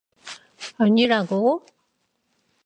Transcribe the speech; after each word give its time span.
아니라고? 0.83 1.61